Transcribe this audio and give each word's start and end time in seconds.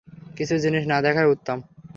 কিছু 0.37 0.55
জিনিস 0.57 0.83
না 0.87 0.97
দেখাই 1.01 1.25
উওম। 1.27 1.59